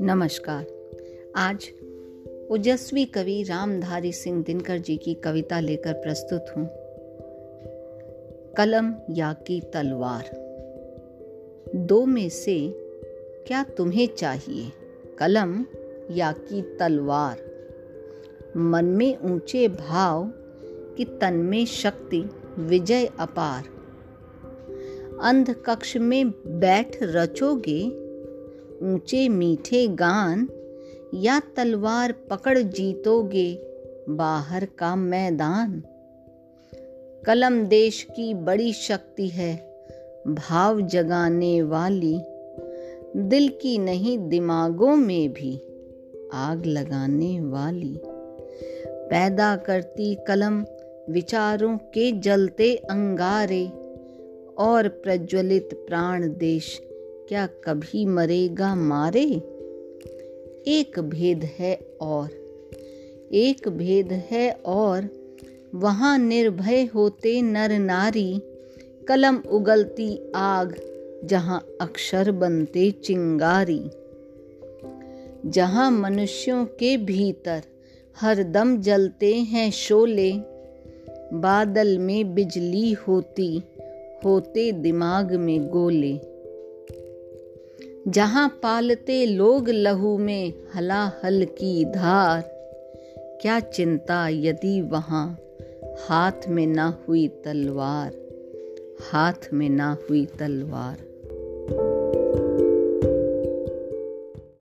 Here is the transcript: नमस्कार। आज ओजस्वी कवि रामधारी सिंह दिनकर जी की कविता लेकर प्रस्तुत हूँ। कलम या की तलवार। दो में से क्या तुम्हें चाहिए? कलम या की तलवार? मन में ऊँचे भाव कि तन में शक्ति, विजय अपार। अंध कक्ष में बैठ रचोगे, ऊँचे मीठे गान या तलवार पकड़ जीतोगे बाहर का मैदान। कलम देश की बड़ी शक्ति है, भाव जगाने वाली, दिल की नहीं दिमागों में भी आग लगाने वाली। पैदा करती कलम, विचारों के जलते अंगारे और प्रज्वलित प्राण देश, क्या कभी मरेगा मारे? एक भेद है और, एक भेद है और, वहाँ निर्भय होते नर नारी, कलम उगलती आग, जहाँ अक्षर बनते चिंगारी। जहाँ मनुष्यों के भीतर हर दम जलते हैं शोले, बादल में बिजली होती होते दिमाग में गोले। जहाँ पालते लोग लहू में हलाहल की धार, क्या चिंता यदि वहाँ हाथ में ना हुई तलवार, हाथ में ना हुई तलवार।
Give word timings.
नमस्कार। 0.00 0.66
आज 1.36 1.70
ओजस्वी 2.50 3.04
कवि 3.04 3.42
रामधारी 3.42 4.12
सिंह 4.12 4.42
दिनकर 4.42 4.78
जी 4.78 4.96
की 4.96 5.14
कविता 5.14 5.60
लेकर 5.60 5.92
प्रस्तुत 5.92 6.46
हूँ। 6.56 6.70
कलम 8.56 8.94
या 9.10 9.32
की 9.32 9.60
तलवार। 9.60 10.30
दो 11.74 12.04
में 12.04 12.28
से 12.28 12.74
क्या 13.46 13.64
तुम्हें 13.64 14.06
चाहिए? 14.06 14.72
कलम 15.18 15.64
या 16.10 16.32
की 16.32 16.62
तलवार? 16.62 17.36
मन 18.56 18.84
में 18.84 19.18
ऊँचे 19.18 19.68
भाव 19.68 20.32
कि 20.96 21.04
तन 21.04 21.34
में 21.34 21.66
शक्ति, 21.66 22.30
विजय 22.58 23.06
अपार। 23.06 23.81
अंध 25.20 25.54
कक्ष 25.66 25.96
में 25.96 26.30
बैठ 26.30 26.96
रचोगे, 27.02 27.88
ऊँचे 28.82 29.28
मीठे 29.28 29.88
गान 29.88 30.48
या 31.14 31.40
तलवार 31.56 32.12
पकड़ 32.12 32.58
जीतोगे 32.58 33.58
बाहर 34.08 34.64
का 34.78 34.96
मैदान। 34.96 35.82
कलम 37.26 37.64
देश 37.66 38.02
की 38.02 38.34
बड़ी 38.34 38.72
शक्ति 38.72 39.28
है, 39.28 39.56
भाव 40.28 40.80
जगाने 40.80 41.62
वाली, 41.62 42.18
दिल 43.16 43.48
की 43.48 43.78
नहीं 43.78 44.28
दिमागों 44.28 44.96
में 44.96 45.32
भी 45.32 45.60
आग 46.34 46.66
लगाने 46.66 47.40
वाली। 47.40 48.00
पैदा 49.10 49.56
करती 49.56 50.14
कलम, 50.14 50.64
विचारों 51.10 51.76
के 51.76 52.12
जलते 52.12 52.74
अंगारे 52.74 53.81
और 54.62 54.88
प्रज्वलित 54.88 55.74
प्राण 55.74 56.28
देश, 56.28 56.82
क्या 57.28 57.46
कभी 57.46 58.06
मरेगा 58.06 58.74
मारे? 58.74 59.24
एक 60.66 60.98
भेद 60.98 61.44
है 61.44 61.80
और, 62.00 62.28
एक 63.32 63.68
भेद 63.68 64.12
है 64.12 64.52
और, 64.52 65.08
वहाँ 65.74 66.18
निर्भय 66.18 66.84
होते 66.84 67.42
नर 67.42 67.78
नारी, 67.78 68.40
कलम 69.08 69.36
उगलती 69.36 70.32
आग, 70.34 70.76
जहाँ 71.24 71.66
अक्षर 71.80 72.30
बनते 72.30 72.90
चिंगारी। 72.90 73.90
जहाँ 75.46 75.90
मनुष्यों 75.90 76.64
के 76.64 76.96
भीतर 76.96 77.62
हर 78.20 78.42
दम 78.42 78.80
जलते 78.80 79.34
हैं 79.34 79.70
शोले, 79.70 80.32
बादल 81.32 81.98
में 81.98 82.34
बिजली 82.34 82.92
होती 82.92 83.62
होते 84.24 84.72
दिमाग 84.72 85.32
में 85.32 85.68
गोले। 85.68 86.20
जहाँ 88.08 88.48
पालते 88.62 89.26
लोग 89.26 89.68
लहू 89.68 90.18
में 90.18 90.52
हलाहल 90.74 91.44
की 91.44 91.84
धार, 91.84 92.42
क्या 93.42 93.60
चिंता 93.60 94.28
यदि 94.28 94.80
वहाँ 94.80 95.38
हाथ 96.08 96.48
में 96.48 96.66
ना 96.66 96.98
हुई 97.08 97.28
तलवार, 97.28 98.12
हाथ 99.12 99.48
में 99.52 99.70
ना 99.70 99.96
हुई 100.10 100.26
तलवार। 100.26 100.96